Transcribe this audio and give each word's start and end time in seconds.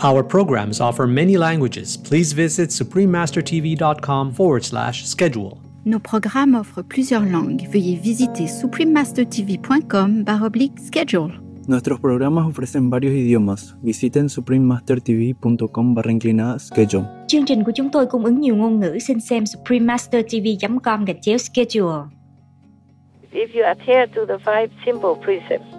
Our 0.00 0.22
programs 0.22 0.80
offer 0.80 1.06
many 1.08 1.36
languages. 1.36 1.96
Please 1.96 2.32
visit 2.32 2.70
suprememastertv.com 2.70 4.32
forward 4.32 4.64
slash 4.64 5.04
schedule. 5.04 5.58
Nos 5.84 6.00
programmes 6.00 6.54
offrent 6.54 6.88
plusieurs 6.88 7.24
langues. 7.24 7.64
Veuillez 7.64 7.96
visiter 7.96 8.46
suprememastertv.com 8.46 10.24
baroblique 10.24 10.78
schedule. 10.78 11.32
Nuestros 11.66 12.00
programas 12.00 12.46
ofrecen 12.46 12.90
varios 12.90 13.12
idiomas. 13.12 13.74
Visiten 13.82 14.28
suprememastertv.com 14.28 15.94
barra 15.94 16.10
inclinada 16.10 16.58
schedule. 16.58 17.04
Chương 17.26 17.44
trình 17.46 17.64
của 17.64 17.72
chúng 17.74 17.90
tôi 17.90 18.06
cung 18.06 18.24
ứng 18.24 18.40
nhiều 18.40 18.56
ngôn 18.56 18.80
ngữ. 18.80 18.98
Xin 18.98 19.20
xem 19.20 19.44
suprememastertv.com 19.46 21.04
gạch 21.04 21.18
chéo 21.22 21.38
schedule. 21.38 22.02
If 23.32 23.54
you 23.54 23.64
adhere 23.64 24.06
to 24.06 24.26
the 24.26 24.38
five 24.44 24.68
simple 24.86 25.14
precepts, 25.24 25.74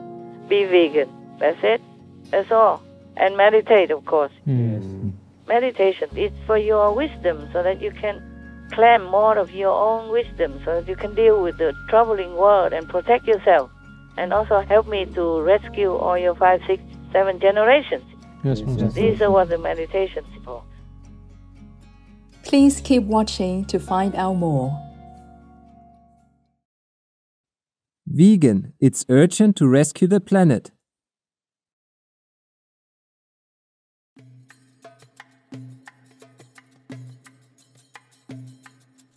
be 0.49 0.65
vegan. 0.65 1.07
That's 1.39 1.63
it. 1.63 1.81
That's 2.31 2.51
all. 2.51 2.88
And 3.17 3.35
meditate, 3.35 3.91
of 3.91 4.05
course. 4.05 4.31
Hmm. 4.45 5.09
Meditation 5.47 6.09
is 6.15 6.31
for 6.45 6.57
your 6.57 6.93
wisdom 6.93 7.49
so 7.51 7.63
that 7.63 7.81
you 7.81 7.91
can 7.91 8.21
claim 8.71 9.03
more 9.03 9.37
of 9.37 9.51
your 9.51 9.71
own 9.71 10.11
wisdom 10.11 10.61
so 10.63 10.75
that 10.75 10.87
you 10.87 10.95
can 10.95 11.15
deal 11.15 11.41
with 11.41 11.57
the 11.57 11.73
troubling 11.89 12.35
world 12.35 12.71
and 12.71 12.87
protect 12.87 13.27
yourself. 13.27 13.69
And 14.17 14.33
also 14.33 14.61
help 14.61 14.87
me 14.87 15.05
to 15.05 15.41
rescue 15.41 15.95
all 15.95 16.17
your 16.17 16.35
five, 16.35 16.61
six, 16.67 16.83
seven 17.11 17.39
generations. 17.39 18.03
Yes, 18.43 18.61
These 18.93 19.21
are 19.21 19.31
what 19.31 19.49
the 19.49 19.57
meditation 19.57 20.23
is 20.35 20.43
for. 20.43 20.63
Please 22.43 22.81
keep 22.81 23.03
watching 23.03 23.65
to 23.65 23.79
find 23.79 24.15
out 24.15 24.33
more. 24.33 24.77
Vegan, 28.07 28.73
it's 28.79 29.05
urgent 29.09 29.55
to 29.57 29.67
rescue 29.67 30.07
the 30.07 30.19
planet. 30.19 30.71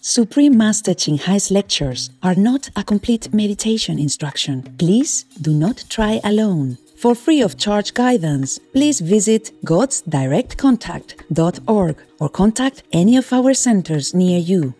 Supreme 0.04 0.58
Master 0.58 0.94
Ching 0.94 1.16
Hai's 1.16 1.52
lectures 1.52 2.10
are 2.24 2.34
not 2.34 2.68
a 2.74 2.82
complete 2.82 3.32
meditation 3.32 4.00
instruction. 4.00 4.64
Please 4.76 5.26
do 5.40 5.54
not 5.54 5.84
try 5.88 6.20
alone. 6.24 6.76
For 6.96 7.14
free 7.14 7.40
of 7.40 7.56
charge 7.56 7.94
guidance, 7.94 8.58
please 8.58 9.00
visit 9.00 9.52
godsdirectcontact.org 9.64 11.96
or 12.18 12.28
contact 12.28 12.82
any 12.92 13.16
of 13.16 13.32
our 13.32 13.54
centers 13.54 14.12
near 14.12 14.40
you. 14.40 14.74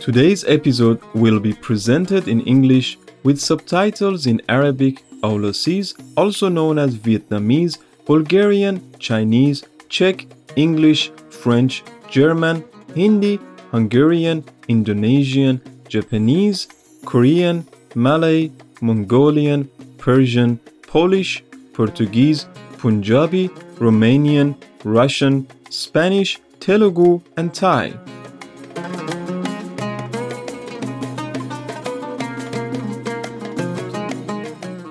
Today's 0.00 0.44
episode 0.44 1.02
will 1.12 1.40
be 1.40 1.54
presented 1.54 2.28
in 2.28 2.40
English 2.42 2.98
with 3.24 3.40
subtitles 3.40 4.28
in 4.28 4.40
Arabic, 4.48 5.02
Aulacese, 5.24 5.92
also 6.16 6.48
known 6.48 6.78
as 6.78 6.94
Vietnamese, 6.94 7.78
Bulgarian, 8.04 8.80
Chinese, 9.00 9.64
Czech, 9.88 10.28
English, 10.54 11.10
French, 11.30 11.82
German, 12.10 12.64
Hindi, 12.94 13.38
Hungarian, 13.70 14.44
Indonesian, 14.68 15.60
Japanese, 15.88 16.68
Korean, 17.04 17.66
Malay, 17.94 18.50
Mongolian, 18.80 19.68
Persian, 19.98 20.58
Polish, 20.86 21.42
Portuguese, 21.72 22.46
Punjabi, 22.78 23.48
Romanian, 23.78 24.54
Russian, 24.84 25.46
Spanish, 25.70 26.38
Telugu, 26.60 27.20
and 27.36 27.52
Thai. 27.52 27.92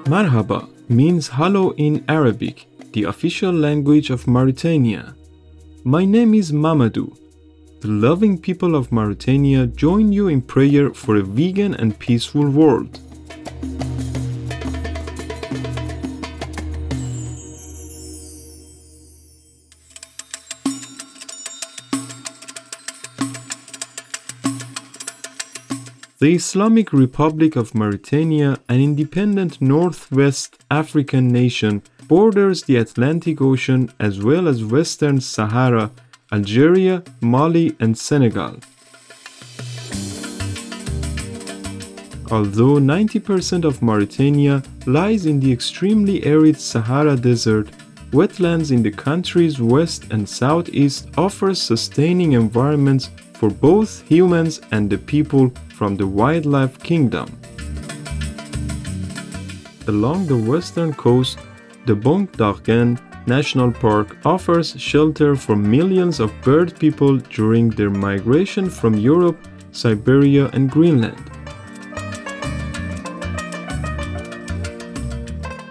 Marhaba 0.05 0.69
means 0.87 1.29
hello 1.29 1.73
in 1.77 2.05
Arabic, 2.07 2.67
the 2.93 3.03
official 3.03 3.51
language 3.51 4.09
of 4.11 4.27
Mauritania. 4.27 5.15
My 5.87 6.03
name 6.03 6.33
is 6.33 6.51
Mamadou. 6.51 7.15
The 7.81 7.89
loving 7.89 8.39
people 8.39 8.73
of 8.75 8.91
Mauritania 8.91 9.67
join 9.67 10.11
you 10.11 10.27
in 10.27 10.41
prayer 10.41 10.91
for 10.91 11.15
a 11.15 11.21
vegan 11.21 11.75
and 11.75 11.99
peaceful 11.99 12.49
world. 12.49 12.99
The 26.17 26.33
Islamic 26.33 26.93
Republic 26.93 27.55
of 27.55 27.75
Mauritania, 27.75 28.57
an 28.67 28.81
independent 28.81 29.61
northwest 29.61 30.57
African 30.71 31.27
nation, 31.27 31.83
borders 32.07 32.63
the 32.63 32.77
Atlantic 32.77 33.41
Ocean 33.41 33.91
as 33.99 34.23
well 34.23 34.47
as 34.47 34.63
Western 34.63 35.19
Sahara, 35.19 35.91
Algeria, 36.31 37.03
Mali, 37.21 37.75
and 37.79 37.97
Senegal. 37.97 38.57
Although 42.31 42.79
90% 42.79 43.65
of 43.65 43.81
Mauritania 43.81 44.63
lies 44.87 45.25
in 45.27 45.39
the 45.39 45.51
extremely 45.51 46.25
arid 46.25 46.59
Sahara 46.59 47.15
Desert, 47.15 47.67
wetlands 48.11 48.71
in 48.71 48.81
the 48.81 48.91
country's 48.91 49.61
west 49.61 50.05
and 50.11 50.27
southeast 50.27 51.07
offer 51.17 51.53
sustaining 51.53 52.31
environments 52.31 53.11
for 53.33 53.49
both 53.49 54.01
humans 54.07 54.59
and 54.71 54.89
the 54.89 54.97
people 54.97 55.51
from 55.75 55.97
the 55.97 56.07
wildlife 56.07 56.81
kingdom. 56.81 57.27
Along 59.87 60.25
the 60.25 60.37
western 60.37 60.93
coast, 60.93 61.37
the 61.85 61.95
Banc 61.95 62.31
d'Arguin 62.37 62.99
National 63.27 63.71
Park 63.71 64.17
offers 64.25 64.79
shelter 64.79 65.35
for 65.35 65.55
millions 65.55 66.19
of 66.19 66.33
bird 66.41 66.77
people 66.79 67.17
during 67.17 67.69
their 67.69 67.91
migration 67.91 68.69
from 68.69 68.95
Europe, 68.95 69.37
Siberia, 69.71 70.49
and 70.53 70.69
Greenland. 70.69 71.31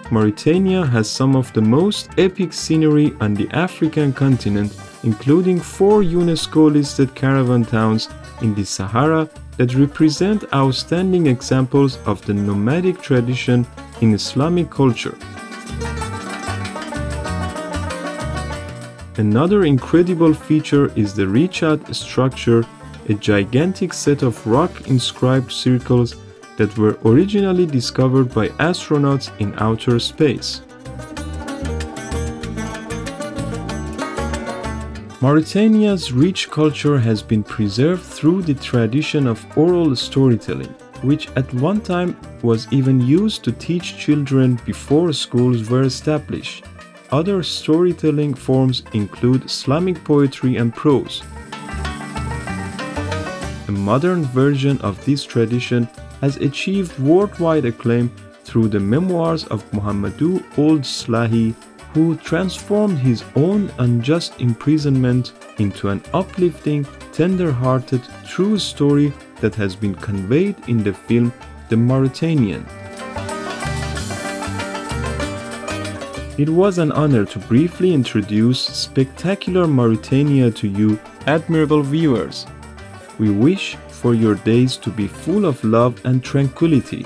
Mauritania 0.09 0.85
has 0.85 1.09
some 1.09 1.35
of 1.35 1.51
the 1.51 1.61
most 1.61 2.09
epic 2.17 2.53
scenery 2.53 3.13
on 3.19 3.33
the 3.33 3.49
African 3.51 4.13
continent, 4.13 4.73
including 5.03 5.59
four 5.59 6.01
UNESCO 6.01 6.71
listed 6.71 7.13
caravan 7.15 7.65
towns 7.65 8.07
in 8.41 8.55
the 8.55 8.63
Sahara 8.63 9.29
that 9.57 9.75
represent 9.75 10.45
outstanding 10.53 11.27
examples 11.27 11.97
of 12.05 12.25
the 12.25 12.33
nomadic 12.33 13.01
tradition 13.01 13.65
in 14.01 14.13
Islamic 14.13 14.69
culture. 14.69 15.17
Another 19.17 19.63
incredible 19.63 20.33
feature 20.33 20.91
is 20.97 21.13
the 21.13 21.23
Richat 21.23 21.95
structure, 21.95 22.65
a 23.07 23.13
gigantic 23.13 23.93
set 23.93 24.23
of 24.23 24.45
rock 24.45 24.89
inscribed 24.89 25.53
circles 25.53 26.17
that 26.57 26.77
were 26.77 26.99
originally 27.05 27.65
discovered 27.65 28.33
by 28.33 28.49
astronauts 28.59 29.31
in 29.39 29.53
outer 29.57 29.99
space. 29.99 30.61
Mauritania's 35.21 36.11
rich 36.11 36.51
culture 36.51 36.99
has 36.99 37.23
been 37.23 37.41
preserved 37.41 38.03
through 38.03 38.41
the 38.41 38.53
tradition 38.53 39.27
of 39.27 39.45
oral 39.57 39.95
storytelling, 39.95 40.75
which 41.03 41.29
at 41.37 41.51
one 41.53 41.79
time 41.79 42.17
was 42.43 42.67
even 42.69 42.99
used 42.99 43.45
to 43.45 43.53
teach 43.53 43.97
children 43.97 44.59
before 44.65 45.13
schools 45.13 45.69
were 45.69 45.83
established. 45.83 46.65
Other 47.15 47.43
storytelling 47.43 48.33
forms 48.33 48.83
include 48.91 49.45
Islamic 49.45 50.03
poetry 50.03 50.57
and 50.57 50.75
prose. 50.75 51.23
A 53.69 53.71
modern 53.71 54.25
version 54.25 54.77
of 54.81 54.99
this 55.05 55.23
tradition 55.23 55.87
has 56.19 56.35
achieved 56.35 56.99
worldwide 56.99 57.63
acclaim 57.63 58.11
through 58.43 58.67
the 58.67 58.81
memoirs 58.81 59.45
of 59.45 59.63
Mohamedou 59.71 60.43
Ould 60.57 60.81
Slahi, 60.81 61.55
who 61.93 62.17
transformed 62.17 62.97
his 62.97 63.23
own 63.37 63.71
unjust 63.79 64.41
imprisonment 64.41 65.31
into 65.57 65.87
an 65.87 66.03
uplifting, 66.13 66.85
tender 67.13 67.49
hearted, 67.49 68.01
true 68.27 68.59
story 68.59 69.13
that 69.39 69.55
has 69.55 69.73
been 69.73 69.95
conveyed 69.95 70.57
in 70.67 70.83
the 70.83 70.93
film 70.93 71.31
The 71.69 71.77
Mauritanian. 71.77 72.65
It 76.37 76.49
was 76.49 76.79
an 76.79 76.91
honor 76.91 77.23
to 77.23 77.39
briefly 77.39 77.93
introduce 77.93 78.59
spectacular 78.59 79.67
Mauritania 79.67 80.51
to 80.51 80.67
you, 80.67 80.99
admirable 81.27 81.81
viewers. 81.81 82.45
We 83.17 83.29
wish 83.29 83.77
for 83.87 84.13
your 84.13 84.35
days 84.35 84.75
to 84.77 84.89
be 84.89 85.07
full 85.07 85.45
of 85.45 85.63
love 85.63 86.01
and 86.03 86.21
tranquility. 86.21 87.05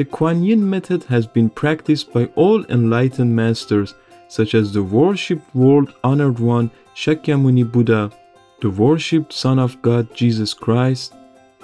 The 0.00 0.06
Kuan 0.06 0.42
Yin 0.42 0.70
method 0.70 1.04
has 1.10 1.26
been 1.26 1.50
practiced 1.50 2.10
by 2.10 2.24
all 2.34 2.64
enlightened 2.70 3.36
masters 3.36 3.92
such 4.28 4.54
as 4.54 4.72
the 4.72 4.82
worshipped 4.82 5.54
world 5.54 5.92
honored 6.02 6.38
one 6.38 6.70
Shakyamuni 6.96 7.70
Buddha, 7.70 8.10
the 8.62 8.70
worshipped 8.70 9.30
Son 9.30 9.58
of 9.58 9.82
God 9.82 10.14
Jesus 10.14 10.54
Christ, 10.54 11.12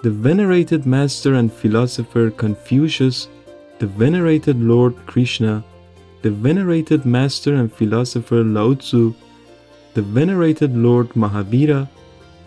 the 0.03 0.11
venerated 0.11 0.85
master 0.85 1.33
and 1.33 1.51
philosopher 1.51 2.31
Confucius, 2.31 3.29
the 3.79 3.87
venerated 3.87 4.61
Lord 4.61 4.95
Krishna, 5.07 5.65
the 6.21 6.31
venerated 6.31 7.07
master 7.07 7.55
and 7.55 7.73
philosopher 7.73 8.45
Lao 8.45 8.75
Tzu, 8.75 9.15
the 9.95 10.03
venerated 10.03 10.77
Lord 10.77 11.09
Mahavira, 11.15 11.89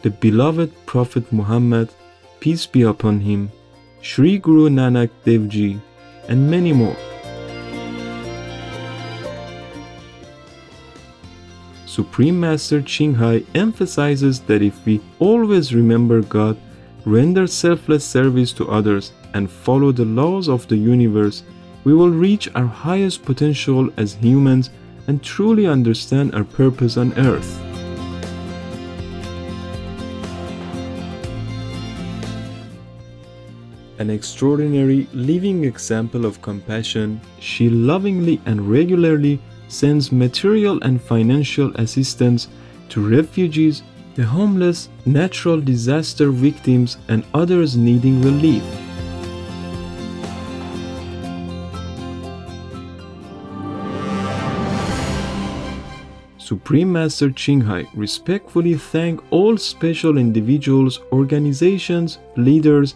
the 0.03 0.11
beloved 0.11 0.71
Prophet 0.85 1.33
Muhammad, 1.33 1.89
peace 2.39 2.67
be 2.67 2.83
upon 2.83 3.21
him, 3.21 3.51
Sri 4.01 4.37
Guru 4.37 4.69
Nanak 4.69 5.09
Dev 5.25 5.49
Ji, 5.49 5.79
and 6.29 6.49
many 6.49 6.71
more. 6.71 6.95
Supreme 11.85 12.39
Master 12.39 12.81
Ching 12.81 13.13
Hai 13.13 13.43
emphasizes 13.55 14.39
that 14.41 14.61
if 14.61 14.85
we 14.85 15.01
always 15.19 15.73
remember 15.75 16.21
God, 16.21 16.57
render 17.03 17.45
selfless 17.45 18.05
service 18.05 18.53
to 18.53 18.69
others, 18.69 19.11
and 19.33 19.51
follow 19.51 19.91
the 19.91 20.05
laws 20.05 20.47
of 20.47 20.65
the 20.69 20.77
universe, 20.77 21.43
we 21.83 21.93
will 21.93 22.09
reach 22.09 22.49
our 22.55 22.67
highest 22.67 23.25
potential 23.25 23.89
as 23.97 24.13
humans 24.13 24.69
and 25.07 25.21
truly 25.21 25.65
understand 25.65 26.33
our 26.33 26.45
purpose 26.45 26.95
on 26.95 27.13
earth. 27.17 27.68
An 33.99 34.09
extraordinary 34.09 35.09
living 35.11 35.65
example 35.65 36.25
of 36.25 36.41
compassion, 36.41 37.19
she 37.41 37.69
lovingly 37.69 38.39
and 38.45 38.61
regularly 38.61 39.41
sends 39.67 40.09
material 40.09 40.81
and 40.83 41.01
financial 41.01 41.75
assistance 41.75 42.47
to 42.87 43.05
refugees, 43.05 43.83
the 44.15 44.23
homeless, 44.23 44.87
natural 45.05 45.59
disaster 45.59 46.31
victims, 46.31 46.95
and 47.09 47.25
others 47.33 47.75
needing 47.75 48.21
relief. 48.21 48.63
Supreme 56.37 56.93
Master 56.93 57.29
Ching 57.31 57.59
Hai 57.59 57.85
respectfully 57.93 58.75
thank 58.75 59.21
all 59.29 59.57
special 59.57 60.17
individuals, 60.17 61.01
organizations, 61.11 62.19
leaders, 62.37 62.95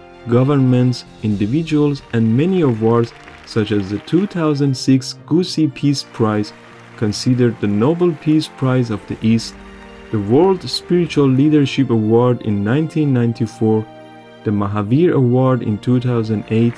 governments, 0.27 1.05
individuals, 1.23 2.01
and 2.13 2.37
many 2.37 2.61
awards 2.61 3.13
such 3.45 3.71
as 3.71 3.89
the 3.89 3.99
2006 3.99 5.19
Gusi 5.25 5.73
Peace 5.73 6.03
Prize, 6.13 6.53
considered 6.95 7.59
the 7.59 7.67
Nobel 7.67 8.13
Peace 8.21 8.47
Prize 8.47 8.89
of 8.89 9.05
the 9.07 9.17
East, 9.21 9.55
the 10.11 10.19
World 10.19 10.61
Spiritual 10.69 11.27
Leadership 11.27 11.89
Award 11.89 12.41
in 12.43 12.63
1994, 12.63 13.85
the 14.43 14.51
Mahavir 14.51 15.13
Award 15.13 15.63
in 15.63 15.77
2008, 15.79 16.73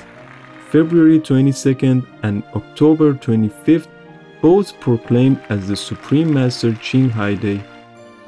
February 0.70 1.20
22nd 1.20 2.04
and 2.22 2.42
October 2.54 3.14
25th 3.14 3.86
both 4.42 4.78
proclaimed 4.80 5.40
as 5.48 5.68
the 5.68 5.76
Supreme 5.76 6.34
Master 6.34 6.74
Ching 6.74 7.08
Hai 7.08 7.34
Day, 7.34 7.62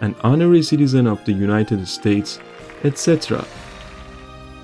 an 0.00 0.14
honorary 0.22 0.62
citizen 0.62 1.06
of 1.06 1.24
the 1.24 1.32
United 1.32 1.86
States, 1.88 2.38
etc., 2.84 3.44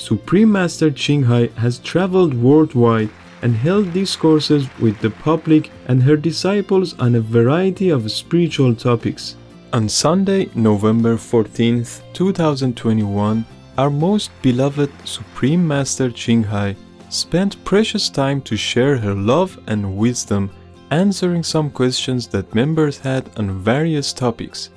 Supreme 0.00 0.50
Master 0.50 0.90
Ching 0.90 1.24
Hai 1.24 1.50
has 1.58 1.78
traveled 1.78 2.32
worldwide 2.32 3.10
and 3.42 3.54
held 3.54 3.92
discourses 3.92 4.66
with 4.78 4.98
the 5.00 5.10
public 5.10 5.70
and 5.88 6.02
her 6.02 6.16
disciples 6.16 6.98
on 6.98 7.14
a 7.14 7.20
variety 7.20 7.90
of 7.90 8.10
spiritual 8.10 8.74
topics. 8.74 9.36
On 9.74 9.90
Sunday, 9.90 10.48
November 10.54 11.16
14th, 11.16 12.00
2021, 12.14 13.44
our 13.76 13.90
most 13.90 14.30
beloved 14.40 14.90
Supreme 15.04 15.68
Master 15.68 16.10
Ching 16.10 16.44
Hai 16.44 16.76
spent 17.10 17.62
precious 17.64 18.08
time 18.08 18.40
to 18.40 18.56
share 18.56 18.96
her 18.96 19.14
love 19.14 19.60
and 19.66 19.98
wisdom 19.98 20.50
answering 20.90 21.42
some 21.42 21.70
questions 21.70 22.26
that 22.28 22.54
members 22.54 22.96
had 22.96 23.28
on 23.36 23.60
various 23.60 24.14
topics. 24.14 24.70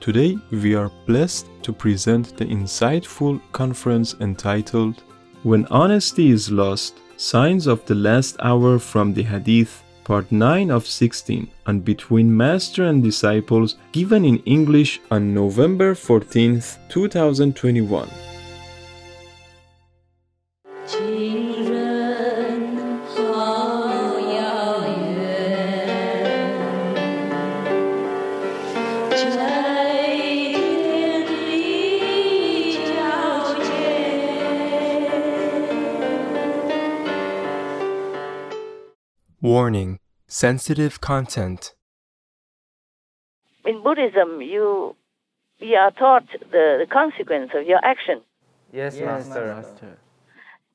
Today, 0.00 0.38
we 0.50 0.74
are 0.74 0.90
blessed 1.04 1.46
to 1.62 1.74
present 1.74 2.34
the 2.38 2.46
insightful 2.46 3.38
conference 3.52 4.14
entitled 4.20 5.02
When 5.42 5.66
Honesty 5.66 6.30
is 6.30 6.50
Lost 6.50 6.94
Signs 7.18 7.66
of 7.66 7.84
the 7.84 7.94
Last 7.94 8.36
Hour 8.40 8.78
from 8.78 9.12
the 9.12 9.22
Hadith, 9.22 9.82
Part 10.04 10.32
9 10.32 10.70
of 10.70 10.86
16, 10.86 11.50
and 11.66 11.84
Between 11.84 12.34
Master 12.34 12.84
and 12.84 13.02
Disciples, 13.02 13.76
given 13.92 14.24
in 14.24 14.38
English 14.46 15.02
on 15.10 15.34
November 15.34 15.94
14th, 15.94 16.78
2021. 16.88 18.29
Warning 39.50 39.98
Sensitive 40.28 41.00
content. 41.00 41.74
In 43.64 43.82
Buddhism, 43.82 44.40
you 44.40 44.94
you 45.58 45.74
are 45.74 45.90
taught 45.90 46.28
the, 46.52 46.66
the 46.82 46.86
consequence 46.88 47.50
of 47.58 47.66
your 47.66 47.84
action. 47.84 48.20
Yes, 48.72 48.94
yes 48.94 49.26
master. 49.26 49.46
master. 49.52 49.98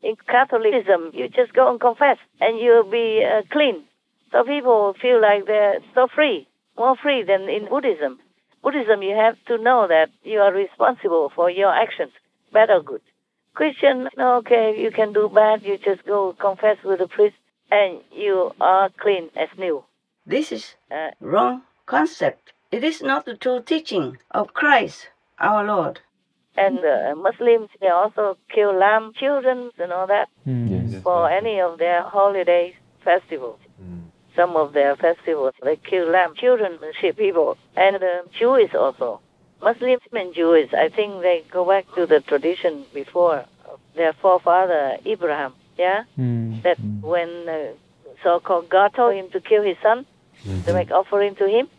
In 0.04 0.18
Catholicism, 0.28 1.12
you 1.14 1.30
just 1.30 1.54
go 1.54 1.72
and 1.72 1.80
confess, 1.80 2.18
and 2.42 2.60
you'll 2.60 2.92
be 2.92 3.24
uh, 3.24 3.44
clean. 3.50 3.86
So 4.34 4.44
people 4.44 4.94
feel 5.02 5.22
like 5.22 5.46
they're 5.46 5.80
so 5.94 6.10
free, 6.14 6.46
more 6.78 6.98
free 7.02 7.24
than 7.24 7.44
in 7.48 7.70
Buddhism. 7.70 8.20
Buddhism, 8.62 9.02
you 9.02 9.16
have 9.16 9.38
to 9.48 9.58
know 9.58 9.88
that 9.88 10.10
you 10.24 10.40
are 10.40 10.52
responsible 10.52 11.32
for 11.34 11.50
your 11.50 11.74
actions, 11.74 12.12
bad 12.52 12.70
or 12.70 12.84
good. 12.84 13.04
Christian, 13.54 14.10
okay, 14.20 14.76
you 14.78 14.92
can 14.92 15.14
do 15.14 15.30
bad, 15.34 15.64
you 15.64 15.78
just 15.78 16.06
go 16.06 16.36
confess 16.38 16.76
with 16.84 17.00
the 17.00 17.08
priest 17.08 17.38
and 17.72 18.00
you 18.12 18.52
are 18.60 18.90
clean 18.90 19.30
as 19.36 19.50
new. 19.58 19.84
This 20.26 20.52
is 20.52 20.76
a 20.92 21.12
wrong 21.20 21.64
concept. 21.86 22.54
It 22.72 22.84
is 22.84 23.02
not 23.02 23.26
the 23.26 23.38
true 23.38 23.62
teaching 23.62 24.18
of 24.32 24.54
Christ, 24.54 25.10
our 25.40 25.64
Lord. 25.64 26.02
And 26.58 26.80
uh, 26.80 27.16
Muslims, 27.16 27.70
they 27.82 27.90
also 27.90 28.38
kill 28.54 28.74
lamb 28.74 29.12
children 29.14 29.72
and 29.78 29.92
all 29.92 30.08
that 30.08 30.30
mm. 30.48 30.92
yes, 30.92 31.04
for 31.04 31.30
any 31.30 31.60
of 31.60 31.78
their 31.80 32.02
holidays, 32.04 32.74
festivals. 33.04 33.60
Mm. 33.82 34.04
Some 34.36 34.56
of 34.56 34.74
their 34.74 34.96
festivals, 34.96 35.54
they 35.64 35.76
kill 35.76 36.10
lamb 36.10 36.34
children, 36.36 36.80
and 36.82 36.94
sheep 37.00 37.18
people, 37.18 37.58
and 37.76 37.98
uh, 37.98 38.24
Jewish 38.38 38.74
also. 38.74 39.22
Muslims 39.62 40.02
and 40.12 40.34
Jewish, 40.34 40.74
I 40.74 40.90
think 40.90 41.22
they 41.22 41.44
go 41.52 41.66
back 41.66 41.86
to 41.96 42.06
the 42.06 42.20
tradition 42.20 42.86
before 42.94 43.46
their 43.96 44.14
forefather 44.14 44.98
Abraham 45.06 45.54
yeah, 45.78 46.04
mm. 46.18 46.45
That 46.66 46.78
mm. 46.82 47.02
when 47.02 47.30
uh, 47.48 47.72
so-called 48.24 48.68
God 48.70 48.90
told 48.94 49.16
him 49.16 49.30
to 49.32 49.40
kill 49.40 49.64
his 49.64 49.78
son, 49.82 50.06
mm-hmm. 50.44 50.64
to 50.66 50.74
make 50.74 50.92
offering 50.92 51.36
to 51.36 51.48
him. 51.48 51.70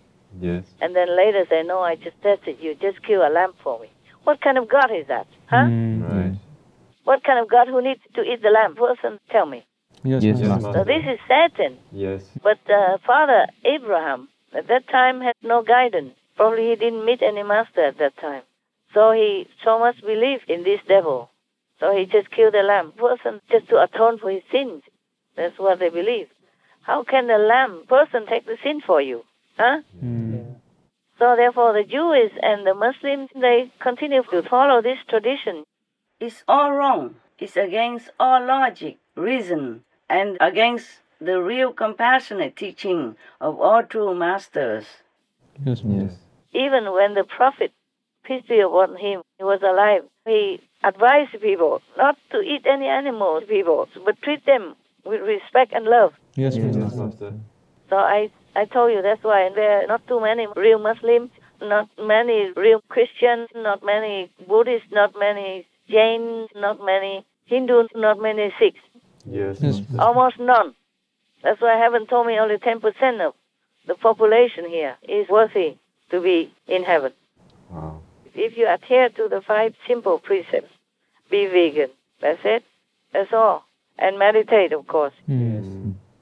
Yes. 0.40 0.64
And 0.80 0.96
then 0.96 1.08
later 1.16 1.44
say, 1.50 1.62
no, 1.62 1.80
I 1.80 1.96
just 1.96 2.20
tested 2.22 2.56
you. 2.60 2.74
Just 2.74 3.02
kill 3.06 3.20
a 3.20 3.30
lamb 3.30 3.52
for 3.62 3.78
me. 3.80 3.88
What 4.24 4.40
kind 4.40 4.58
of 4.58 4.68
God 4.68 4.90
is 5.00 5.06
that? 5.08 5.26
Huh? 5.46 5.68
Mm. 5.68 6.02
Right. 6.08 6.38
What 7.04 7.22
kind 7.22 7.38
of 7.38 7.48
God 7.48 7.68
who 7.68 7.80
needs 7.82 8.00
to 8.14 8.22
eat 8.22 8.42
the 8.42 8.50
lamb? 8.50 8.74
Person, 8.74 9.20
tell 9.30 9.46
me. 9.46 9.64
Yes, 10.02 10.22
yes 10.22 10.40
master. 10.40 10.72
So 10.72 10.84
this 10.84 11.04
is 11.12 11.18
Satan. 11.28 11.78
Yes. 11.92 12.22
But 12.42 12.58
uh, 12.70 12.98
Father 13.06 13.46
Abraham 13.64 14.28
at 14.56 14.68
that 14.68 14.88
time 14.88 15.20
had 15.20 15.34
no 15.42 15.62
guidance. 15.62 16.14
Probably 16.36 16.70
he 16.70 16.76
didn't 16.76 17.04
meet 17.04 17.22
any 17.22 17.42
master 17.42 17.84
at 17.86 17.98
that 17.98 18.16
time. 18.18 18.42
So 18.92 19.12
he 19.12 19.46
so 19.64 19.78
much 19.78 19.96
believed 20.00 20.48
in 20.48 20.64
this 20.64 20.80
devil. 20.86 21.30
So 21.80 21.94
he 21.94 22.06
just 22.06 22.30
killed 22.30 22.54
the 22.54 22.62
lamb 22.62 22.92
person 22.92 23.40
just 23.50 23.68
to 23.68 23.82
atone 23.82 24.18
for 24.18 24.30
his 24.30 24.42
sins. 24.50 24.82
That's 25.36 25.58
what 25.58 25.78
they 25.78 25.90
believe. 25.90 26.28
How 26.82 27.02
can 27.04 27.26
the 27.26 27.38
lamb 27.38 27.84
person 27.88 28.26
take 28.26 28.46
the 28.46 28.56
sin 28.62 28.80
for 28.80 29.00
you? 29.00 29.22
Huh? 29.58 29.82
Mm. 30.02 30.56
So 31.18 31.34
therefore 31.36 31.72
the 31.72 31.84
Jews 31.84 32.30
and 32.42 32.66
the 32.66 32.74
Muslims 32.74 33.30
they 33.34 33.70
continue 33.80 34.22
to 34.30 34.42
follow 34.42 34.80
this 34.82 34.98
tradition. 35.08 35.64
It's 36.20 36.44
all 36.48 36.72
wrong. 36.72 37.16
It's 37.38 37.56
against 37.56 38.10
all 38.18 38.46
logic, 38.46 38.96
reason, 39.14 39.84
and 40.08 40.38
against 40.40 41.00
the 41.20 41.42
real 41.42 41.72
compassionate 41.72 42.56
teaching 42.56 43.16
of 43.40 43.60
all 43.60 43.82
true 43.82 44.14
masters. 44.14 44.86
Yes, 45.64 45.82
yes. 45.84 46.12
Even 46.52 46.92
when 46.92 47.14
the 47.14 47.24
prophet, 47.24 47.72
peace 48.24 48.42
be 48.48 48.60
upon 48.60 48.96
him, 48.96 49.22
he 49.38 49.44
was 49.44 49.60
alive, 49.62 50.04
he 50.26 50.60
advise 50.84 51.28
people 51.40 51.80
not 51.96 52.16
to 52.32 52.40
eat 52.40 52.66
any 52.66 52.86
animals, 52.86 53.44
people, 53.48 53.88
but 54.04 54.20
treat 54.22 54.44
them 54.46 54.74
with 55.04 55.20
respect 55.22 55.72
and 55.72 55.86
love. 55.86 56.12
Yes, 56.34 56.56
yes, 56.56 56.76
Master. 56.76 57.32
So 57.88 57.96
I 57.96 58.30
I 58.54 58.64
told 58.64 58.92
you 58.92 59.02
that's 59.02 59.22
why 59.22 59.50
there 59.54 59.82
are 59.82 59.86
not 59.86 60.06
too 60.08 60.20
many 60.20 60.46
real 60.56 60.78
Muslims, 60.78 61.30
not 61.60 61.88
many 61.98 62.52
real 62.56 62.80
Christians, 62.88 63.48
not 63.54 63.84
many 63.84 64.30
Buddhists, 64.48 64.88
not 64.92 65.14
many 65.18 65.66
Jains, 65.88 66.48
not 66.54 66.84
many 66.84 67.24
Hindus, 67.46 67.88
not 67.94 68.20
many 68.20 68.52
Sikhs. 68.58 68.80
Yes. 69.24 69.60
Almost 69.98 70.38
none. 70.38 70.74
That's 71.42 71.60
why 71.60 71.78
heaven 71.78 72.06
told 72.06 72.26
me 72.26 72.38
only 72.38 72.56
10% 72.56 73.26
of 73.26 73.34
the 73.86 73.94
population 73.94 74.68
here 74.68 74.96
is 75.08 75.28
worthy 75.28 75.76
to 76.10 76.20
be 76.20 76.52
in 76.66 76.82
heaven. 76.82 77.12
Wow. 77.70 78.00
If 78.38 78.56
you 78.56 78.68
adhere 78.68 79.08
to 79.08 79.28
the 79.28 79.40
five 79.40 79.74
simple 79.88 80.18
precepts, 80.18 80.72
be 81.30 81.46
vegan. 81.46 81.90
That's 82.20 82.40
it. 82.44 82.64
That's 83.12 83.32
all. 83.32 83.64
And 83.98 84.18
meditate, 84.18 84.72
of 84.72 84.86
course. 84.86 85.14
Hmm. 85.26 85.54
Yes. 85.54 85.64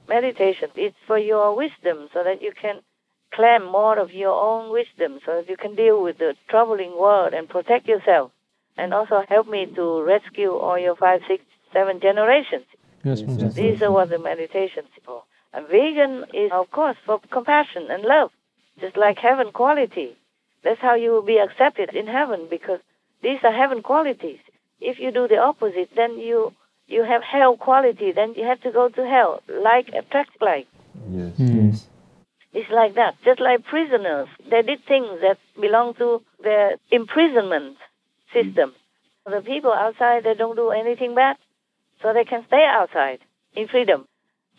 Meditation 0.07 0.69
is 0.75 0.93
for 1.07 1.17
your 1.17 1.55
wisdom 1.55 2.09
so 2.13 2.23
that 2.23 2.41
you 2.41 2.53
can 2.59 2.79
claim 3.33 3.65
more 3.65 3.97
of 3.97 4.13
your 4.13 4.33
own 4.33 4.71
wisdom 4.71 5.19
so 5.25 5.37
that 5.37 5.49
you 5.49 5.57
can 5.57 5.75
deal 5.75 6.01
with 6.01 6.17
the 6.19 6.35
troubling 6.47 6.97
world 6.97 7.33
and 7.33 7.49
protect 7.49 7.87
yourself. 7.87 8.31
And 8.77 8.93
also 8.93 9.23
help 9.27 9.47
me 9.47 9.65
to 9.75 10.03
rescue 10.03 10.53
all 10.55 10.77
your 10.77 10.95
five, 10.95 11.21
six, 11.27 11.43
seven 11.73 11.99
generations. 11.99 12.65
Yes, 13.03 13.21
Master. 13.21 13.49
These 13.49 13.81
are 13.81 13.91
what 13.91 14.09
the 14.09 14.19
meditation 14.19 14.83
is 14.85 15.03
for. 15.05 15.23
And 15.53 15.67
vegan 15.67 16.25
is, 16.33 16.51
of 16.51 16.69
course, 16.71 16.97
for 17.05 17.19
compassion 17.31 17.87
and 17.89 18.03
love, 18.03 18.31
just 18.79 18.97
like 18.97 19.17
heaven 19.17 19.51
quality. 19.51 20.17
That's 20.65 20.81
how 20.81 20.95
you 20.95 21.11
will 21.11 21.21
be 21.21 21.37
accepted 21.37 21.95
in 21.95 22.07
heaven 22.07 22.47
because 22.49 22.79
these 23.21 23.37
are 23.43 23.53
heaven 23.53 23.83
qualities. 23.83 24.39
If 24.81 24.99
you 24.99 25.11
do 25.11 25.27
the 25.27 25.37
opposite, 25.37 25.91
then 25.95 26.17
you 26.17 26.53
you 26.87 27.03
have 27.03 27.21
hell 27.23 27.55
quality. 27.55 28.11
Then 28.11 28.33
you 28.35 28.45
have 28.45 28.61
to 28.61 28.71
go 28.71 28.89
to 28.89 29.01
hell. 29.05 29.41
Like 29.47 29.87
attracts 29.89 30.35
like. 30.41 30.67
Yes. 31.09 31.37
Hmm. 31.37 31.69
Yes. 31.69 31.87
It's 32.53 32.71
like 32.71 32.95
that. 32.95 33.13
Just 33.23 33.39
like 33.39 33.65
prisoners, 33.65 34.27
they 34.49 34.61
did 34.63 34.79
things 34.87 35.19
that 35.21 35.37
belong 35.59 35.93
to 35.95 36.23
their 36.41 36.77
imprisonment 36.89 37.77
system. 38.33 38.73
The 39.25 39.41
people 39.41 39.73
outside, 39.73 40.23
they 40.23 40.35
don't 40.35 40.55
do 40.55 40.69
anything 40.69 41.15
bad, 41.15 41.35
so 42.01 42.13
they 42.13 42.23
can 42.23 42.43
stay 42.47 42.65
outside 42.79 43.19
in 43.55 43.67
freedom. 43.67 44.07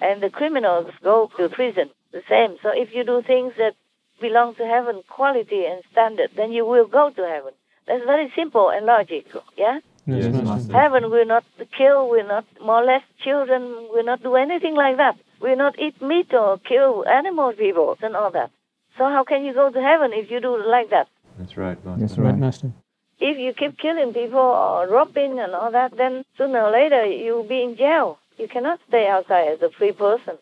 And 0.00 0.22
the 0.22 0.30
criminals 0.30 0.92
go 1.02 1.30
to 1.38 1.48
prison, 1.48 1.90
the 2.12 2.22
same. 2.28 2.58
So 2.62 2.68
if 2.74 2.94
you 2.94 3.02
do 3.02 3.22
things 3.22 3.54
that 3.56 3.74
belong 4.20 4.54
to 4.56 4.66
heaven, 4.66 5.02
quality 5.08 5.64
and 5.64 5.82
standard, 5.92 6.30
then 6.36 6.52
you 6.52 6.64
will 6.64 6.86
go 6.86 7.10
to 7.10 7.22
heaven. 7.22 7.52
That's 7.86 8.04
very 8.04 8.32
simple 8.34 8.70
and 8.70 8.86
logical, 8.86 9.42
yeah? 9.56 9.80
Yes, 10.06 10.32
Master. 10.32 10.72
Heaven 10.72 11.10
will 11.10 11.26
not 11.26 11.44
kill, 11.76 12.08
will 12.08 12.26
not 12.26 12.44
molest 12.60 13.06
children, 13.24 13.62
will 13.92 14.04
not 14.04 14.22
do 14.22 14.36
anything 14.36 14.76
like 14.76 14.96
that. 14.98 15.16
We 15.40 15.50
will 15.50 15.58
not 15.58 15.78
eat 15.78 16.00
meat 16.00 16.32
or 16.32 16.58
kill 16.58 17.04
animal 17.08 17.52
people 17.52 17.96
and 18.00 18.14
all 18.14 18.30
that. 18.30 18.50
So 18.96 19.04
how 19.04 19.24
can 19.24 19.44
you 19.44 19.52
go 19.52 19.70
to 19.70 19.80
heaven 19.80 20.12
if 20.12 20.30
you 20.30 20.40
do 20.40 20.56
like 20.64 20.90
that? 20.90 21.08
That's 21.38 21.56
right, 21.56 21.84
Master. 21.84 22.00
That's 22.00 22.18
right, 22.18 22.38
Master. 22.38 22.72
If 23.18 23.38
you 23.38 23.52
keep 23.52 23.78
killing 23.78 24.14
people 24.14 24.38
or 24.38 24.86
robbing 24.88 25.38
and 25.40 25.54
all 25.54 25.72
that, 25.72 25.96
then 25.96 26.24
sooner 26.38 26.62
or 26.62 26.70
later 26.70 27.04
you'll 27.04 27.48
be 27.48 27.62
in 27.62 27.76
jail. 27.76 28.18
You 28.38 28.46
cannot 28.46 28.78
stay 28.88 29.08
outside 29.08 29.48
as 29.48 29.62
a 29.62 29.70
free 29.70 29.92
person. 29.92 30.38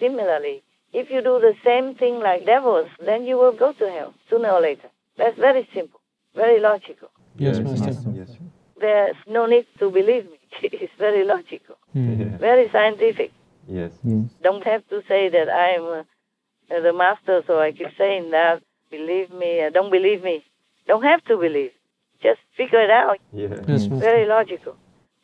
Similarly, 0.00 0.63
if 0.94 1.10
you 1.10 1.20
do 1.22 1.40
the 1.40 1.54
same 1.64 1.94
thing 1.96 2.20
like 2.20 2.46
devils, 2.46 2.88
then 3.04 3.24
you 3.24 3.36
will 3.36 3.52
go 3.64 3.72
to 3.72 3.90
hell 3.90 4.14
sooner 4.30 4.50
or 4.50 4.60
later. 4.60 4.88
That's 5.18 5.36
very 5.38 5.68
simple, 5.74 6.00
very 6.34 6.60
logical. 6.60 7.08
Yes, 7.36 7.58
Master. 7.58 8.10
Yes. 8.14 8.30
There's 8.80 9.16
no 9.26 9.46
need 9.46 9.66
to 9.80 9.90
believe 9.90 10.24
me. 10.26 10.38
it's 10.62 10.92
very 10.98 11.24
logical, 11.24 11.76
Hmm. 11.92 12.36
very 12.36 12.68
scientific. 12.70 13.32
Yes. 13.66 13.92
Don't 14.42 14.64
have 14.64 14.86
to 14.88 15.02
say 15.08 15.28
that 15.30 15.48
I'm 15.48 15.84
uh, 15.84 16.80
the 16.86 16.92
master, 16.92 17.42
so 17.46 17.58
I 17.58 17.72
keep 17.72 17.88
saying 17.98 18.30
that. 18.30 18.62
Believe 18.90 19.30
me, 19.32 19.50
uh, 19.62 19.70
don't 19.70 19.90
believe 19.90 20.22
me. 20.22 20.44
Don't 20.86 21.02
have 21.02 21.24
to 21.24 21.36
believe. 21.36 21.72
Just 22.22 22.40
figure 22.56 22.82
it 22.88 22.90
out. 22.90 23.18
Yes. 23.32 23.64
Yes, 23.66 23.86
Very 23.86 24.26
logical. 24.26 24.76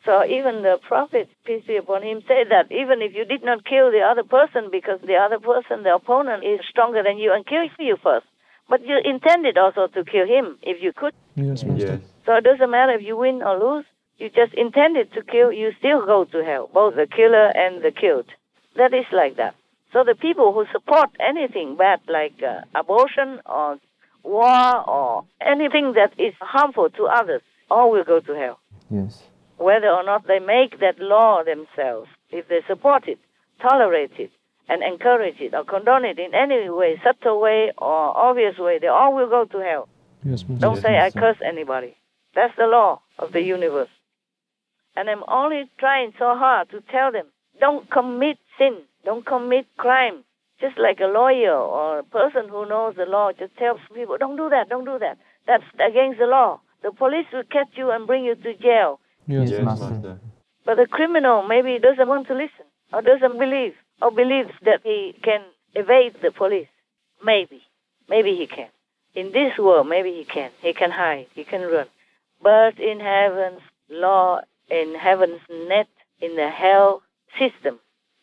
So 0.05 0.25
even 0.25 0.63
the 0.63 0.79
prophet, 0.87 1.29
peace 1.45 1.63
be 1.67 1.77
upon 1.77 2.01
him, 2.01 2.21
said 2.27 2.49
that 2.49 2.71
even 2.71 3.01
if 3.01 3.13
you 3.13 3.23
did 3.23 3.43
not 3.43 3.65
kill 3.65 3.91
the 3.91 4.01
other 4.01 4.23
person 4.23 4.69
because 4.71 4.99
the 5.05 5.15
other 5.15 5.39
person, 5.39 5.83
the 5.83 5.93
opponent, 5.93 6.43
is 6.43 6.59
stronger 6.67 7.03
than 7.03 7.17
you 7.19 7.31
and 7.33 7.45
kill 7.45 7.63
you 7.77 7.97
first, 8.01 8.25
but 8.67 8.81
you 8.85 8.97
intended 9.03 9.57
also 9.57 9.87
to 9.87 10.03
kill 10.03 10.25
him 10.25 10.57
if 10.63 10.81
you 10.81 10.91
could. 10.91 11.13
Yes, 11.35 11.63
Master. 11.63 11.99
Yes. 12.01 12.01
So 12.25 12.33
it 12.33 12.43
doesn't 12.43 12.71
matter 12.71 12.93
if 12.93 13.03
you 13.03 13.15
win 13.15 13.43
or 13.43 13.59
lose. 13.59 13.85
You 14.17 14.29
just 14.29 14.53
intended 14.53 15.13
to 15.13 15.21
kill, 15.23 15.51
you 15.51 15.71
still 15.77 16.05
go 16.05 16.25
to 16.25 16.43
hell, 16.43 16.69
both 16.73 16.95
the 16.95 17.07
killer 17.07 17.47
and 17.55 17.83
the 17.83 17.91
killed. 17.91 18.29
That 18.77 18.93
is 18.93 19.05
like 19.11 19.37
that. 19.37 19.55
So 19.93 20.03
the 20.03 20.15
people 20.15 20.53
who 20.53 20.65
support 20.71 21.09
anything 21.19 21.75
bad 21.75 21.99
like 22.07 22.41
uh, 22.41 22.61
abortion 22.73 23.39
or 23.45 23.77
war 24.23 24.89
or 24.89 25.25
anything 25.41 25.93
that 25.93 26.13
is 26.17 26.33
harmful 26.39 26.89
to 26.91 27.05
others, 27.05 27.41
all 27.69 27.91
will 27.91 28.03
go 28.03 28.19
to 28.19 28.33
hell. 28.33 28.59
Yes. 28.89 29.23
Whether 29.61 29.89
or 29.89 30.03
not 30.03 30.25
they 30.27 30.39
make 30.39 30.79
that 30.79 30.99
law 30.99 31.43
themselves, 31.43 32.09
if 32.31 32.47
they 32.47 32.61
support 32.67 33.07
it, 33.07 33.19
tolerate 33.61 34.11
it, 34.17 34.31
and 34.67 34.81
encourage 34.81 35.39
it 35.39 35.53
or 35.53 35.63
condone 35.63 36.03
it 36.03 36.17
in 36.17 36.33
any 36.33 36.67
way, 36.67 36.99
subtle 37.03 37.39
way 37.39 37.71
or 37.77 38.17
obvious 38.17 38.57
way, 38.57 38.79
they 38.79 38.87
all 38.87 39.13
will 39.13 39.29
go 39.29 39.45
to 39.45 39.59
hell. 39.59 39.87
Yes, 40.23 40.41
Don't 40.43 40.81
say 40.81 40.97
I 40.97 41.11
curse 41.11 41.37
anybody. 41.45 41.95
That's 42.33 42.55
the 42.57 42.65
law 42.65 43.01
of 43.19 43.33
the 43.33 43.41
universe. 43.41 43.89
And 44.95 45.07
I'm 45.09 45.23
only 45.27 45.69
trying 45.77 46.13
so 46.17 46.35
hard 46.35 46.71
to 46.71 46.81
tell 46.91 47.11
them, 47.11 47.27
don't 47.59 47.89
commit 47.91 48.39
sin, 48.57 48.77
don't 49.05 49.25
commit 49.25 49.67
crime. 49.77 50.23
Just 50.59 50.79
like 50.79 50.99
a 51.01 51.05
lawyer 51.05 51.55
or 51.55 51.99
a 51.99 52.03
person 52.03 52.49
who 52.49 52.67
knows 52.67 52.95
the 52.95 53.05
law 53.05 53.31
just 53.31 53.55
tells 53.57 53.79
people, 53.93 54.17
don't 54.17 54.37
do 54.37 54.49
that, 54.49 54.69
don't 54.69 54.85
do 54.85 54.97
that. 54.99 55.19
That's 55.45 55.63
against 55.75 56.17
the 56.17 56.25
law. 56.25 56.61
The 56.81 56.91
police 56.91 57.27
will 57.31 57.43
catch 57.43 57.69
you 57.75 57.91
and 57.91 58.07
bring 58.07 58.25
you 58.25 58.33
to 58.35 58.53
jail. 58.55 58.99
Yes, 59.31 59.49
Yes, 59.51 59.63
Master. 59.63 59.89
Master. 59.89 60.19
But 60.65 60.75
the 60.77 60.87
criminal 60.87 61.43
maybe 61.47 61.79
doesn't 61.79 62.07
want 62.07 62.27
to 62.27 62.33
listen 62.33 62.65
or 62.93 63.01
doesn't 63.01 63.37
believe 63.39 63.73
or 64.01 64.11
believes 64.11 64.51
that 64.63 64.81
he 64.83 65.15
can 65.23 65.41
evade 65.73 66.15
the 66.21 66.31
police. 66.31 66.67
Maybe. 67.23 67.61
Maybe 68.09 68.35
he 68.35 68.47
can. 68.47 68.69
In 69.15 69.31
this 69.31 69.57
world, 69.57 69.87
maybe 69.87 70.11
he 70.13 70.23
can. 70.25 70.51
He 70.61 70.73
can 70.73 70.91
hide. 70.91 71.27
He 71.33 71.43
can 71.43 71.61
run. 71.61 71.87
But 72.41 72.79
in 72.79 72.99
heaven's 72.99 73.61
law, 73.89 74.41
in 74.69 74.95
heaven's 74.95 75.41
net, 75.49 75.87
in 76.19 76.35
the 76.35 76.49
hell 76.49 77.01
system, 77.39 77.79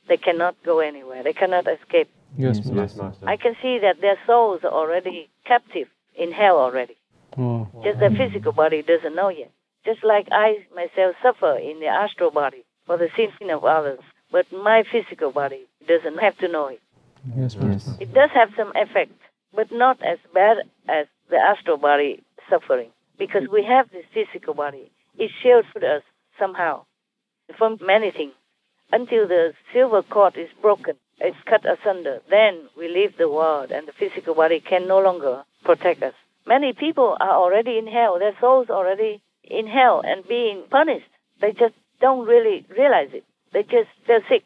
they 0.09 0.17
cannot 0.17 0.57
go 0.65 0.81
anywhere. 0.81 1.23
They 1.23 1.33
cannot 1.33 1.67
escape. 1.69 2.09
Yes, 2.37 2.59
Yes, 2.59 2.67
Master. 2.67 3.03
Master. 3.03 3.29
I 3.29 3.37
can 3.37 3.55
see 3.63 3.79
that 3.81 4.01
their 4.01 4.19
souls 4.27 4.61
are 4.65 4.73
already 4.73 5.29
captive 5.45 5.89
in 6.17 6.33
hell 6.33 6.59
already. 6.59 6.97
Oh. 7.37 7.69
Just 7.85 8.01
their 8.01 8.11
physical 8.11 8.53
body 8.53 8.83
doesn't 8.83 9.15
know 9.15 9.29
yet. 9.29 9.51
Just 9.89 10.05
like 10.05 10.29
I 10.31 10.67
myself 10.75 11.17
suffer 11.23 11.57
in 11.57 11.81
the 11.81 11.87
astral 11.87 12.31
body 12.31 12.63
for 12.85 12.99
the 12.99 13.09
sin 13.17 13.49
of 13.49 13.65
others, 13.65 14.01
but 14.31 14.45
my 14.53 14.85
physical 14.93 15.33
body 15.33 15.63
doesn't 15.87 16.19
have 16.19 16.37
to 16.39 16.49
know 16.49 16.67
it. 16.67 16.81
Yes, 17.35 17.57
Master. 17.57 17.93
It 17.99 18.13
does 18.13 18.29
have 18.35 18.51
some 18.55 18.71
effect, 18.75 19.13
but 19.55 19.73
not 19.73 19.97
as 20.03 20.19
bad 20.35 20.59
as 20.91 21.07
the 21.31 21.39
astral 21.39 21.79
body 21.79 22.23
suffering, 22.51 22.91
because 23.19 23.49
we 23.51 23.65
have 23.65 23.91
this 23.91 24.05
physical 24.13 24.53
body. 24.53 24.91
It 25.17 25.31
shields 25.43 25.69
us 25.77 26.03
somehow 26.39 26.85
from 27.57 27.79
many 27.81 28.11
things 28.11 28.35
until 28.93 29.27
the 29.27 29.55
silver 29.73 30.03
cord 30.03 30.37
is 30.37 30.51
broken. 30.61 30.97
It's 31.19 31.37
cut 31.47 31.65
asunder. 31.65 32.21
Then 32.29 32.69
we 32.77 32.89
leave 32.89 33.17
the 33.17 33.31
world, 33.31 33.71
and 33.71 33.89
the 33.89 33.93
physical 33.93 34.35
body 34.35 34.61
can 34.61 34.87
no 34.87 34.99
longer 35.01 35.45
protect 35.65 36.03
us. 36.03 36.15
Many 36.47 36.75
people 36.75 37.17
are 37.21 37.37
already 37.37 37.79
in 37.79 37.87
hell. 37.87 38.19
Their 38.19 38.37
souls 38.39 38.69
already 38.69 39.23
in 39.51 39.67
hell 39.67 40.03
and 40.05 40.27
being 40.27 40.65
punished. 40.71 41.07
They 41.41 41.53
just 41.53 41.75
don't 42.01 42.27
really 42.27 42.67
realize 42.69 43.11
it. 43.13 43.25
They 43.53 43.63
just 43.63 43.89
feel 44.07 44.21
sick 44.29 44.45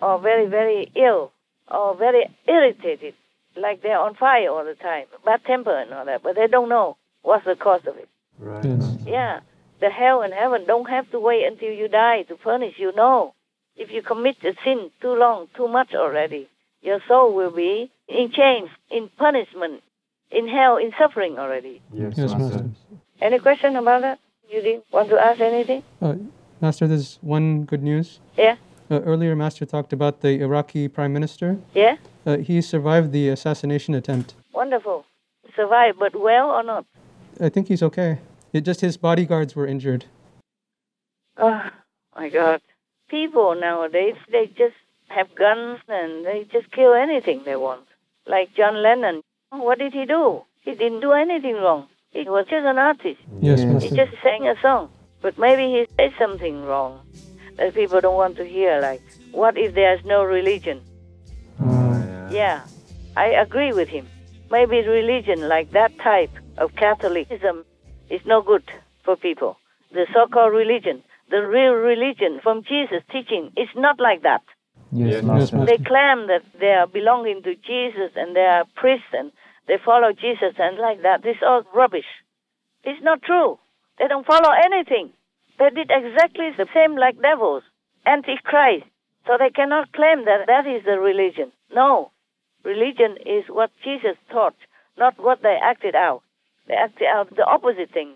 or 0.00 0.18
very, 0.20 0.46
very 0.46 0.90
ill 0.94 1.32
or 1.70 1.96
very 1.96 2.24
irritated, 2.46 3.14
like 3.56 3.82
they're 3.82 3.98
on 3.98 4.14
fire 4.14 4.50
all 4.50 4.64
the 4.64 4.74
time, 4.74 5.06
bad 5.24 5.40
temper 5.46 5.76
and 5.76 5.92
all 5.92 6.04
that, 6.04 6.22
but 6.22 6.36
they 6.36 6.46
don't 6.46 6.68
know 6.68 6.96
what's 7.22 7.44
the 7.44 7.56
cause 7.56 7.80
of 7.86 7.96
it. 7.96 8.08
Right. 8.38 8.64
Yes. 8.64 8.96
Yeah, 9.06 9.40
the 9.80 9.90
hell 9.90 10.22
and 10.22 10.32
heaven 10.34 10.66
don't 10.66 10.88
have 10.90 11.10
to 11.12 11.20
wait 11.20 11.44
until 11.46 11.70
you 11.70 11.88
die 11.88 12.22
to 12.22 12.36
punish 12.36 12.74
you. 12.78 12.92
No, 12.94 13.34
if 13.76 13.90
you 13.90 14.02
commit 14.02 14.36
a 14.44 14.54
sin 14.64 14.90
too 15.00 15.14
long, 15.14 15.48
too 15.56 15.68
much 15.68 15.94
already, 15.94 16.48
your 16.82 17.00
soul 17.08 17.34
will 17.34 17.50
be 17.50 17.90
in 18.08 18.30
chains, 18.32 18.68
in 18.90 19.08
punishment, 19.16 19.82
in 20.30 20.48
hell, 20.48 20.76
in 20.76 20.92
suffering 20.98 21.38
already. 21.38 21.80
Yes, 21.92 22.14
Yes, 22.16 22.30
Master. 22.32 22.38
Master. 22.38 22.70
Any 23.20 23.38
question 23.38 23.76
about 23.76 24.02
that? 24.02 24.18
You 24.48 24.60
didn't 24.62 24.84
want 24.92 25.08
to 25.10 25.18
ask 25.18 25.40
anything? 25.40 25.82
Uh, 26.00 26.14
Master, 26.60 26.86
there's 26.86 27.18
one 27.22 27.64
good 27.64 27.82
news. 27.82 28.20
Yeah, 28.36 28.56
Uh, 28.90 29.00
earlier, 29.00 29.34
Master 29.34 29.64
talked 29.64 29.92
about 29.92 30.20
the 30.20 30.40
Iraqi 30.40 30.88
Prime 30.88 31.12
Minister. 31.12 31.58
yeah, 31.74 31.96
Uh, 32.26 32.36
he 32.38 32.60
survived 32.60 33.12
the 33.12 33.28
assassination 33.28 33.94
attempt. 33.94 34.34
wonderful. 34.52 35.04
Survived, 35.56 35.98
but 35.98 36.14
well 36.14 36.50
or 36.50 36.62
not? 36.62 36.84
I 37.40 37.48
think 37.48 37.68
he's 37.68 37.82
okay. 37.82 38.18
It 38.52 38.62
just 38.62 38.80
his 38.80 38.96
bodyguards 38.96 39.54
were 39.56 39.66
injured. 39.66 40.04
Oh 41.36 41.62
my 42.16 42.28
God. 42.28 42.60
People 43.08 43.54
nowadays, 43.54 44.16
they 44.30 44.46
just 44.46 44.76
have 45.08 45.34
guns 45.34 45.80
and 45.88 46.24
they 46.24 46.44
just 46.52 46.70
kill 46.70 46.94
anything 46.94 47.42
they 47.44 47.56
want. 47.56 47.86
Like 48.26 48.54
John 48.54 48.82
Lennon. 48.82 49.22
What 49.50 49.78
did 49.78 49.92
he 49.92 50.04
do? 50.06 50.42
He 50.62 50.72
didn't 50.74 51.00
do 51.00 51.12
anything 51.12 51.54
wrong. 51.56 51.88
He 52.14 52.28
was 52.30 52.46
just 52.48 52.64
an 52.64 52.78
artist. 52.78 53.20
Yes, 53.40 53.60
He 53.60 53.66
Master. 53.66 53.96
just 53.96 54.12
sang 54.22 54.46
a 54.46 54.54
song. 54.62 54.90
But 55.20 55.36
maybe 55.38 55.62
he 55.62 55.86
said 55.96 56.12
something 56.18 56.64
wrong 56.64 57.00
that 57.56 57.74
people 57.74 58.00
don't 58.00 58.16
want 58.16 58.36
to 58.36 58.44
hear, 58.44 58.80
like, 58.80 59.02
what 59.32 59.58
if 59.58 59.74
there's 59.74 60.04
no 60.04 60.22
religion? 60.22 60.80
Mm. 61.60 62.30
Yeah, 62.30 62.62
I 63.16 63.26
agree 63.28 63.72
with 63.72 63.88
him. 63.88 64.06
Maybe 64.50 64.86
religion, 64.86 65.48
like 65.48 65.72
that 65.72 65.98
type 65.98 66.30
of 66.58 66.74
Catholicism, 66.76 67.64
is 68.10 68.20
no 68.26 68.42
good 68.42 68.64
for 69.04 69.16
people. 69.16 69.56
The 69.92 70.06
so 70.12 70.26
called 70.32 70.52
religion, 70.52 71.02
the 71.30 71.40
real 71.46 71.72
religion 71.72 72.40
from 72.42 72.62
Jesus' 72.62 73.02
teaching, 73.10 73.50
is 73.56 73.68
not 73.74 73.98
like 73.98 74.22
that. 74.22 74.42
Yes, 74.94 75.24
Master. 75.24 75.66
They 75.66 75.78
claim 75.78 76.30
that 76.30 76.46
they 76.60 76.70
are 76.70 76.86
belonging 76.86 77.42
to 77.42 77.56
Jesus 77.56 78.14
and 78.14 78.36
they 78.36 78.46
are 78.46 78.64
priests 78.76 79.10
and 79.12 79.32
they 79.66 79.74
follow 79.84 80.12
Jesus 80.12 80.54
and 80.56 80.78
like 80.78 81.02
that. 81.02 81.22
This 81.22 81.36
is 81.36 81.42
all 81.42 81.62
rubbish. 81.74 82.06
It's 82.84 83.02
not 83.02 83.22
true. 83.22 83.58
They 83.98 84.06
don't 84.06 84.26
follow 84.26 84.54
anything. 84.54 85.10
They 85.58 85.70
did 85.70 85.90
exactly 85.90 86.50
the 86.56 86.68
same 86.72 86.96
like 86.96 87.20
devils, 87.20 87.64
antichrist. 88.06 88.86
So 89.26 89.34
they 89.38 89.50
cannot 89.50 89.92
claim 89.92 90.26
that 90.26 90.46
that 90.46 90.66
is 90.66 90.84
the 90.84 91.00
religion. 91.00 91.50
No. 91.74 92.12
Religion 92.62 93.16
is 93.26 93.44
what 93.48 93.70
Jesus 93.82 94.16
taught, 94.30 94.54
not 94.96 95.18
what 95.18 95.42
they 95.42 95.58
acted 95.60 95.96
out. 95.96 96.22
They 96.68 96.74
acted 96.74 97.08
out 97.08 97.34
the 97.34 97.44
opposite 97.44 97.92
thing. 97.92 98.14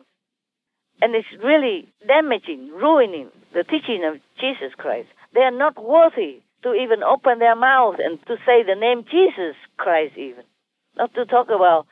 And 1.03 1.15
it's 1.15 1.43
really 1.43 1.89
damaging, 2.07 2.71
ruining 2.71 3.31
the 3.53 3.65
teaching 3.65 4.05
of 4.05 4.21
Jesus 4.41 4.75
Christ. 4.77 5.09
They 5.35 5.41
are 5.41 5.51
not 5.51 5.83
worthy 5.83 6.43
to 6.63 6.75
even 6.75 7.03
open 7.03 7.39
their 7.39 7.57
mouth 7.57 7.97
and 7.99 8.19
to 8.27 8.37
say 8.45 8.63
the 8.63 8.75
name 8.75 9.05
Jesus 9.11 9.57
Christ 9.77 10.17
even. 10.17 10.45
Not 10.97 11.15
to 11.15 11.25
talk 11.25 11.49
about 11.49 11.87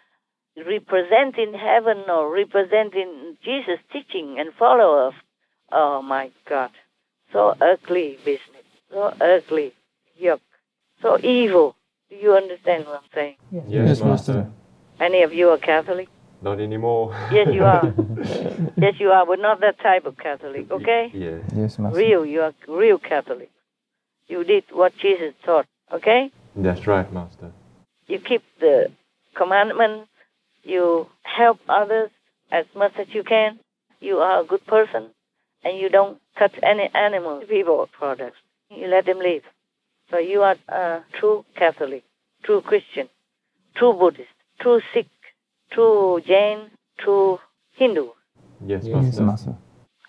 representing 0.56 1.54
heaven 1.54 2.04
or 2.08 2.32
representing 2.32 3.36
Jesus' 3.44 3.80
teaching 3.92 4.36
and 4.38 4.52
followers. 4.58 5.14
Oh 5.70 6.02
my 6.02 6.30
God. 6.48 6.70
So 7.32 7.54
ugly 7.60 8.18
business. 8.24 8.64
So 8.90 9.14
ugly. 9.20 9.72
Yuck. 10.20 10.40
So 11.02 11.18
evil. 11.20 11.76
Do 12.08 12.16
you 12.16 12.34
understand 12.34 12.86
what 12.86 13.02
I'm 13.02 13.10
saying? 13.14 13.36
Yes, 13.68 14.00
Master. 14.00 14.50
Any 14.98 15.22
of 15.22 15.32
you 15.32 15.50
are 15.50 15.58
Catholic? 15.58 16.08
Not 16.40 16.60
anymore. 16.60 17.12
Yes, 17.32 17.48
you 17.52 17.64
are. 17.64 17.92
yes, 18.76 18.94
you 18.98 19.10
are, 19.10 19.26
but 19.26 19.40
not 19.40 19.60
that 19.60 19.78
type 19.80 20.06
of 20.06 20.16
Catholic, 20.16 20.70
okay? 20.70 21.10
Yes. 21.12 21.42
Yes, 21.54 21.78
Master. 21.78 21.98
Real, 21.98 22.24
you 22.24 22.42
are 22.42 22.54
real 22.68 22.98
Catholic. 22.98 23.50
You 24.28 24.44
did 24.44 24.64
what 24.72 24.92
Jesus 24.98 25.34
taught, 25.44 25.66
okay? 25.92 26.30
That's 26.56 26.86
right, 26.86 27.10
Master. 27.12 27.52
You 28.06 28.18
keep 28.18 28.42
the 28.60 28.90
commandments, 29.36 30.08
you 30.62 31.06
help 31.22 31.58
others 31.68 32.10
as 32.50 32.64
much 32.74 32.92
as 32.98 33.06
you 33.10 33.22
can, 33.22 33.58
you 34.00 34.18
are 34.18 34.40
a 34.42 34.44
good 34.44 34.64
person, 34.66 35.10
and 35.64 35.78
you 35.78 35.88
don't 35.88 36.18
touch 36.38 36.54
any 36.62 36.88
animal, 36.94 37.42
people 37.48 37.88
products. 37.92 38.36
You 38.70 38.88
let 38.88 39.06
them 39.06 39.18
live. 39.18 39.42
So 40.10 40.18
you 40.18 40.42
are 40.42 40.56
a 40.68 41.02
true 41.18 41.44
Catholic, 41.56 42.04
true 42.44 42.60
Christian, 42.60 43.08
true 43.76 43.92
Buddhist, 43.92 44.28
true 44.60 44.80
Sikh, 44.92 45.08
true 45.72 46.20
Jain, 46.26 46.70
true 46.98 47.38
Hindu. 47.74 48.08
Yes, 48.64 48.84
Yes, 48.84 48.94
Master. 48.94 49.22
Master. 49.22 49.54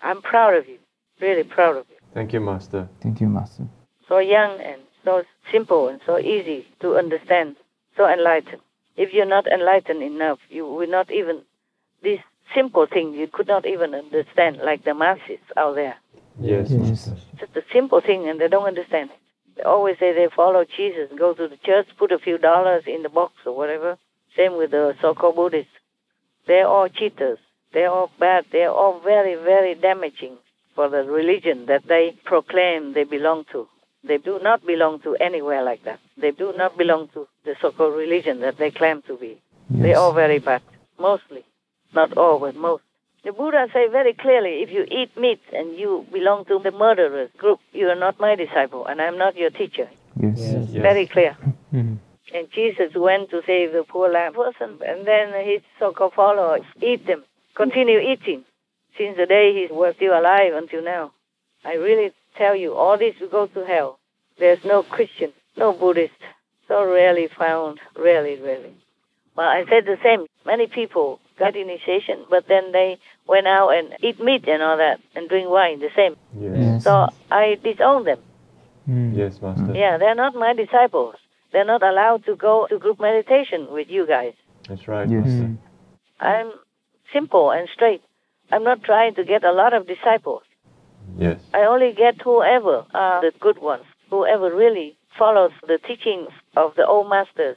I'm 0.02 0.22
proud 0.22 0.54
of 0.54 0.68
you, 0.68 0.78
really 1.20 1.44
proud 1.44 1.76
of 1.76 1.86
you. 1.90 1.96
Thank 2.14 2.32
you, 2.32 2.40
Master. 2.40 2.88
Thank 3.00 3.20
you, 3.20 3.28
Master. 3.28 3.68
So 4.08 4.18
young 4.18 4.60
and 4.60 4.82
so 5.04 5.22
simple 5.52 5.88
and 5.88 6.00
so 6.06 6.18
easy 6.18 6.66
to 6.80 6.96
understand, 6.96 7.56
so 7.96 8.08
enlightened. 8.08 8.62
If 8.96 9.12
you're 9.12 9.26
not 9.26 9.46
enlightened 9.46 10.02
enough, 10.02 10.38
you 10.48 10.66
will 10.66 10.88
not 10.88 11.10
even, 11.10 11.42
this 12.02 12.20
simple 12.54 12.86
thing 12.86 13.12
you 13.12 13.28
could 13.32 13.46
not 13.46 13.66
even 13.66 13.94
understand, 13.94 14.58
like 14.58 14.84
the 14.84 14.94
masses 14.94 15.40
out 15.56 15.74
there. 15.74 15.96
Yes, 16.40 16.70
Yes. 16.70 17.10
Just 17.38 17.56
a 17.56 17.62
simple 17.72 18.00
thing 18.00 18.28
and 18.28 18.40
they 18.40 18.48
don't 18.48 18.66
understand 18.66 19.10
it. 19.10 19.18
They 19.56 19.62
always 19.62 19.96
say 19.98 20.12
they 20.12 20.28
follow 20.34 20.64
Jesus, 20.64 21.10
go 21.18 21.34
to 21.34 21.48
the 21.48 21.56
church, 21.64 21.86
put 21.98 22.12
a 22.12 22.18
few 22.18 22.38
dollars 22.38 22.84
in 22.86 23.02
the 23.02 23.08
box 23.08 23.34
or 23.44 23.56
whatever. 23.56 23.98
Same 24.36 24.56
with 24.56 24.70
the 24.70 24.94
so-called 25.02 25.36
Buddhists. 25.36 25.72
They're 26.46 26.66
all 26.66 26.88
cheaters. 26.88 27.38
They're 27.72 27.90
all 27.90 28.10
bad. 28.18 28.46
They're 28.52 28.70
all 28.70 29.00
very, 29.00 29.34
very 29.34 29.74
damaging 29.74 30.38
for 30.74 30.88
the 30.88 31.02
religion 31.04 31.66
that 31.66 31.86
they 31.86 32.16
proclaim 32.24 32.94
they 32.94 33.04
belong 33.04 33.44
to. 33.52 33.68
They 34.04 34.18
do 34.18 34.38
not 34.40 34.64
belong 34.64 35.00
to 35.00 35.16
anywhere 35.16 35.62
like 35.62 35.84
that. 35.84 35.98
They 36.16 36.30
do 36.30 36.52
not 36.56 36.78
belong 36.78 37.08
to 37.14 37.26
the 37.44 37.56
so-called 37.60 37.94
religion 37.96 38.40
that 38.40 38.56
they 38.58 38.70
claim 38.70 39.02
to 39.02 39.16
be. 39.16 39.40
They're 39.70 39.98
all 39.98 40.12
very 40.12 40.38
bad. 40.38 40.62
Mostly. 40.98 41.44
Not 41.94 42.16
all, 42.16 42.38
but 42.38 42.54
most. 42.54 42.82
The 43.24 43.32
Buddha 43.32 43.66
say 43.72 43.88
very 43.88 44.14
clearly, 44.14 44.62
if 44.62 44.70
you 44.70 44.86
eat 44.90 45.16
meat 45.16 45.40
and 45.52 45.76
you 45.76 46.06
belong 46.12 46.44
to 46.46 46.60
the 46.62 46.70
murderers 46.70 47.30
group, 47.36 47.58
you 47.72 47.88
are 47.88 47.96
not 47.96 48.20
my 48.20 48.36
disciple 48.36 48.86
and 48.86 49.02
I'm 49.02 49.18
not 49.18 49.36
your 49.36 49.50
teacher. 49.50 49.88
Yes. 50.20 50.38
Yes. 50.38 50.68
yes. 50.70 50.82
Very 50.82 51.06
clear. 51.06 51.36
Mhm. 51.74 51.98
And 52.34 52.50
Jesus 52.52 52.94
went 52.94 53.30
to 53.30 53.42
save 53.46 53.72
the 53.72 53.84
poor 53.84 54.08
lame 54.12 54.34
person, 54.34 54.78
and 54.86 55.06
then 55.06 55.32
his 55.44 55.62
so-called 55.78 56.12
followers 56.14 56.62
eat 56.80 57.06
them, 57.06 57.24
continue 57.54 57.98
eating, 57.98 58.44
since 58.96 59.16
the 59.16 59.26
day 59.26 59.52
he 59.54 59.72
was 59.72 59.94
still 59.96 60.12
alive 60.18 60.52
until 60.54 60.82
now. 60.82 61.12
I 61.64 61.74
really 61.74 62.12
tell 62.38 62.56
you, 62.56 62.74
all 62.74 62.96
this 62.96 63.14
will 63.20 63.28
go 63.28 63.46
to 63.48 63.66
hell. 63.66 63.98
There's 64.38 64.64
no 64.64 64.82
Christian, 64.82 65.32
no 65.56 65.72
Buddhist, 65.72 66.14
so 66.68 66.84
rarely 66.84 67.28
found, 67.36 67.80
rarely, 67.96 68.40
rarely. 68.40 68.74
Well, 69.36 69.48
I 69.48 69.64
said 69.68 69.84
the 69.84 69.98
same. 70.02 70.26
Many 70.46 70.66
people 70.66 71.20
got 71.38 71.56
initiation, 71.56 72.24
but 72.30 72.44
then 72.48 72.72
they 72.72 72.98
went 73.26 73.46
out 73.46 73.70
and 73.70 73.94
eat 74.02 74.20
meat 74.20 74.48
and 74.48 74.62
all 74.62 74.76
that, 74.76 75.00
and 75.14 75.28
drink 75.28 75.48
wine, 75.48 75.80
the 75.80 75.90
same. 75.94 76.16
Yes. 76.38 76.56
Yes. 76.56 76.84
So 76.84 77.08
I 77.30 77.58
disown 77.62 78.04
them. 78.04 78.18
Mm. 78.88 79.16
Yes, 79.16 79.40
Master. 79.42 79.74
Yeah, 79.74 79.98
they're 79.98 80.14
not 80.14 80.34
my 80.34 80.54
disciples. 80.54 81.16
They're 81.52 81.64
not 81.64 81.82
allowed 81.82 82.24
to 82.26 82.36
go 82.36 82.66
to 82.68 82.78
group 82.78 83.00
meditation 83.00 83.68
with 83.70 83.88
you 83.88 84.06
guys. 84.06 84.34
That's 84.68 84.86
right, 84.88 85.08
Yes. 85.08 85.24
Master. 85.24 85.56
I'm 86.20 86.52
simple 87.12 87.50
and 87.50 87.68
straight. 87.74 88.02
I'm 88.50 88.64
not 88.64 88.82
trying 88.82 89.14
to 89.16 89.24
get 89.24 89.44
a 89.44 89.52
lot 89.52 89.74
of 89.74 89.86
disciples. 89.86 90.42
Yes. 91.18 91.40
I 91.52 91.64
only 91.64 91.92
get 91.92 92.20
whoever 92.22 92.86
are 92.94 93.20
the 93.20 93.32
good 93.38 93.58
ones, 93.58 93.84
whoever 94.08 94.54
really 94.54 94.96
follows 95.18 95.50
the 95.66 95.78
teachings 95.78 96.28
of 96.56 96.74
the 96.76 96.86
old 96.86 97.10
masters, 97.10 97.56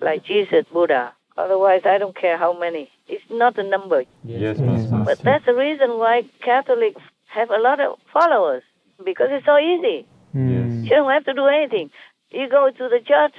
like 0.00 0.24
Jesus, 0.24 0.64
Buddha. 0.72 1.12
Otherwise, 1.36 1.82
I 1.84 1.98
don't 1.98 2.16
care 2.16 2.38
how 2.38 2.58
many. 2.58 2.88
It's 3.06 3.22
not 3.30 3.58
a 3.58 3.62
number. 3.62 4.04
Yes, 4.24 4.58
Master. 4.58 5.02
But 5.04 5.18
that's 5.22 5.44
the 5.44 5.54
reason 5.54 5.98
why 5.98 6.22
Catholics 6.42 7.02
have 7.26 7.50
a 7.50 7.58
lot 7.58 7.78
of 7.80 7.98
followers, 8.10 8.62
because 9.04 9.28
it's 9.30 9.44
so 9.44 9.58
easy. 9.58 10.06
Mm. 10.34 10.84
You 10.84 10.90
don't 10.90 11.10
have 11.10 11.24
to 11.26 11.34
do 11.34 11.46
anything. 11.46 11.90
You 12.30 12.48
go 12.48 12.70
to 12.70 12.88
the 12.88 13.00
church, 13.06 13.34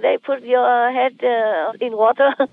they 0.00 0.16
put 0.16 0.42
your 0.42 0.90
head 0.90 1.22
uh, 1.22 1.72
in 1.80 1.96
water, 1.96 2.34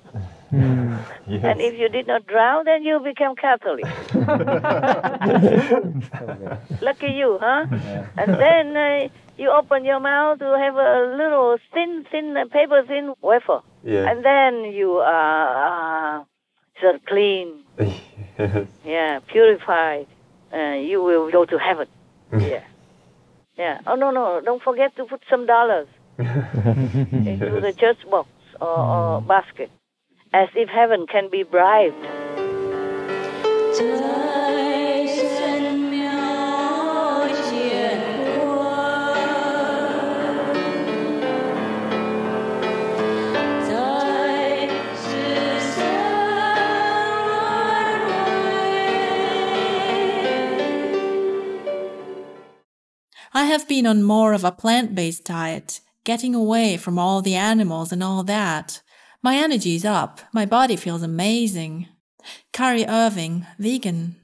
Mm. 1.27 1.43
and 1.43 1.61
if 1.61 1.79
you 1.79 1.89
did 1.89 2.07
not 2.07 2.27
drown, 2.27 2.65
then 2.65 2.83
you 2.83 2.99
become 2.99 3.35
Catholic. 3.35 3.85
Lucky 6.81 7.07
you, 7.07 7.37
huh? 7.41 7.65
And 8.17 8.33
then 8.33 8.75
uh, 8.75 9.07
you 9.37 9.49
open 9.49 9.85
your 9.85 9.99
mouth 9.99 10.39
to 10.39 10.57
have 10.57 10.75
a 10.75 11.15
little 11.15 11.57
thin, 11.73 12.05
thin, 12.11 12.35
uh, 12.35 12.45
paper 12.51 12.83
thin 12.85 13.13
wafer. 13.21 13.61
Yeah. 13.83 14.09
And 14.09 14.25
then 14.25 14.73
you 14.73 14.97
are 14.97 16.19
uh, 16.19 16.23
so 16.81 16.99
clean, 17.07 17.63
yes. 17.79 18.67
yeah, 18.85 19.19
purified. 19.27 20.07
Uh, 20.53 20.73
you 20.75 21.01
will 21.01 21.31
go 21.31 21.45
to 21.45 21.57
heaven. 21.57 21.87
Yeah. 22.33 22.63
Yeah. 23.57 23.79
Oh, 23.85 23.93
no, 23.95 24.09
no. 24.09 24.41
Don't 24.43 24.61
forget 24.63 24.95
to 24.95 25.05
put 25.05 25.21
some 25.29 25.45
dollars 25.45 25.87
into 26.17 27.59
the 27.61 27.73
church 27.77 27.99
box 28.09 28.27
or, 28.59 28.67
or 28.67 29.21
basket, 29.21 29.69
as 30.33 30.49
if 30.55 30.67
heaven 30.69 31.05
can 31.07 31.29
be 31.29 31.43
bribed. 31.43 31.95
I 53.35 53.45
have 53.45 53.67
been 53.67 53.87
on 53.87 54.03
more 54.03 54.33
of 54.33 54.43
a 54.43 54.51
plant 54.51 54.93
based 54.93 55.25
diet, 55.25 55.79
getting 56.03 56.35
away 56.35 56.77
from 56.77 56.99
all 56.99 57.21
the 57.21 57.33
animals 57.33 57.91
and 57.91 58.03
all 58.03 58.23
that. 58.23 58.82
My 59.25 59.37
energy 59.37 59.75
is 59.75 59.85
up, 59.85 60.19
my 60.33 60.45
body 60.45 60.75
feels 60.75 61.01
amazing. 61.01 61.87
Carrie 62.51 62.85
Irving, 62.85 63.47
vegan. 63.57 64.17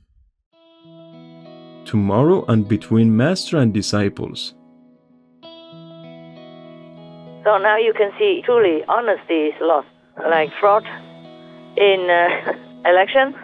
Tomorrow 1.85 2.43
and 2.49 2.67
between 2.67 3.15
Master 3.15 3.55
and 3.59 3.73
Disciples. 3.73 4.53
So 5.41 5.47
So 7.45 7.57
now 7.57 7.77
you 7.77 7.93
can 7.93 8.12
see 8.19 8.43
truly 8.45 8.83
honesty 8.89 9.47
is 9.47 9.55
lost, 9.62 9.88
like 10.17 10.49
fraud 10.59 10.83
in 11.77 12.09
uh, 12.09 12.53
elections. 12.85 13.35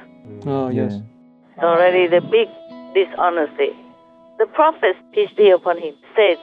Oh, 0.46 0.68
yes. 0.68 1.00
It's 1.56 1.64
already 1.64 2.08
the 2.08 2.20
big 2.20 2.50
dishonesty. 2.94 3.72
The 4.40 4.46
prophet, 4.48 4.98
peace 5.14 5.32
be 5.38 5.52
upon 5.52 5.78
him, 5.78 5.96
said, 6.18 6.38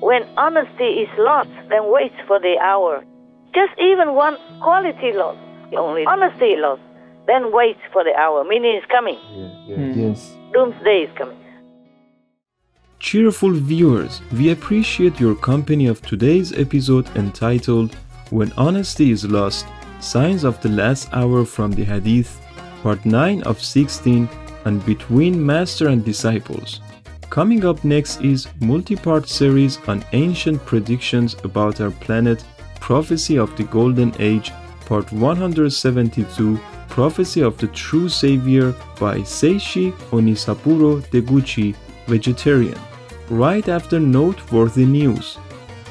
when 0.00 0.22
honesty 0.36 1.02
is 1.02 1.08
lost, 1.18 1.50
then 1.70 1.90
wait 1.90 2.12
for 2.28 2.38
the 2.38 2.56
hour. 2.62 3.04
Just 3.54 3.72
even 3.78 4.14
one 4.14 4.36
quality 4.60 5.12
lost, 5.12 5.38
only 5.76 6.04
honesty 6.06 6.56
lost, 6.56 6.82
then 7.26 7.52
wait 7.52 7.76
for 7.92 8.02
the 8.02 8.14
hour, 8.14 8.44
meaning 8.44 8.76
is 8.76 8.84
coming. 8.90 9.16
Hmm. 9.16 10.00
Yes. 10.00 10.36
Doomsday 10.52 11.04
is 11.04 11.16
coming. 11.16 11.38
Cheerful 12.98 13.52
viewers, 13.52 14.22
we 14.32 14.50
appreciate 14.50 15.20
your 15.20 15.36
company 15.36 15.86
of 15.86 16.02
today's 16.02 16.52
episode 16.52 17.06
entitled 17.16 17.94
When 18.30 18.50
Honesty 18.56 19.10
is 19.10 19.24
Lost 19.24 19.66
Signs 20.00 20.42
of 20.42 20.60
the 20.60 20.70
Last 20.70 21.08
Hour 21.12 21.44
from 21.44 21.70
the 21.72 21.84
Hadith, 21.84 22.40
Part 22.82 23.04
9 23.04 23.42
of 23.42 23.62
16, 23.62 24.28
and 24.64 24.84
Between 24.84 25.44
Master 25.44 25.88
and 25.88 26.04
Disciples. 26.04 26.80
Coming 27.30 27.64
up 27.64 27.84
next 27.84 28.20
is 28.20 28.48
multi-part 28.60 29.28
series 29.28 29.78
on 29.86 30.04
ancient 30.12 30.64
predictions 30.64 31.36
about 31.44 31.80
our 31.80 31.90
planet, 31.90 32.44
Prophecy 32.84 33.38
of 33.38 33.56
the 33.56 33.64
Golden 33.64 34.12
Age, 34.18 34.52
Part 34.84 35.10
172, 35.10 36.60
Prophecy 36.90 37.40
of 37.40 37.56
the 37.56 37.68
True 37.68 38.10
Savior 38.10 38.72
by 39.00 39.20
Seishi 39.20 39.90
Onisaburo 40.10 41.00
Deguchi, 41.08 41.74
vegetarian, 42.06 42.78
right 43.30 43.66
after 43.70 43.98
noteworthy 43.98 44.84
news. 44.84 45.38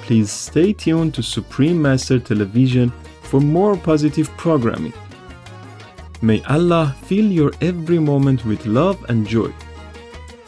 Please 0.06 0.32
stay 0.32 0.72
tuned 0.72 1.16
to 1.16 1.24
Supreme 1.24 1.82
Master 1.82 2.20
Television 2.20 2.94
for 3.24 3.42
more 3.42 3.76
positive 3.76 4.30
programming. 4.38 4.94
May 6.22 6.44
Allah 6.44 6.96
fill 7.06 7.26
your 7.26 7.54
every 7.60 7.98
moment 7.98 8.46
with 8.46 8.68
love 8.68 9.04
and 9.10 9.26
joy. 9.26 9.52